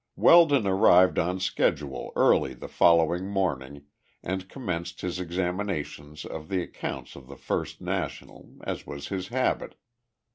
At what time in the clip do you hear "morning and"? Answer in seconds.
3.27-4.49